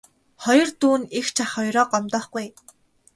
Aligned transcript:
Хоёр 0.43 0.69
дүү 0.79 0.95
нь 0.99 1.09
эгч 1.19 1.37
ах 1.43 1.51
хоёроо 1.55 1.85
гомдоохгүй 1.91 2.41
ээ. 2.45 2.51